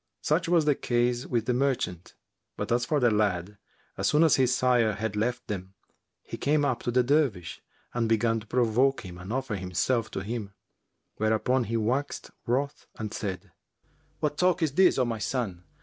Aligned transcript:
Such 0.23 0.49
was 0.49 0.65
the 0.65 0.73
case 0.73 1.27
with 1.27 1.45
the 1.45 1.53
merchant; 1.53 2.15
but 2.57 2.71
as 2.71 2.87
to 2.87 2.99
the 2.99 3.11
lad, 3.11 3.59
as 3.97 4.07
soon 4.07 4.23
as 4.23 4.35
his 4.37 4.51
sire 4.51 4.93
had 4.93 5.15
left 5.15 5.45
them, 5.47 5.75
he 6.23 6.37
came 6.37 6.65
up 6.65 6.81
to 6.81 6.89
the 6.89 7.03
Dervish 7.03 7.61
and 7.93 8.09
began 8.09 8.39
to 8.39 8.47
provoke 8.47 9.01
him 9.05 9.19
and 9.19 9.31
offer 9.31 9.55
himself 9.55 10.09
to 10.09 10.21
him, 10.21 10.55
whereupon 11.17 11.65
he 11.65 11.77
waxed 11.77 12.31
wroth 12.47 12.87
and 12.95 13.13
said, 13.13 13.51
"What 14.21 14.39
talk 14.39 14.63
is 14.63 14.71
this, 14.71 14.97
O 14.97 15.05
my 15.05 15.19
son? 15.19 15.65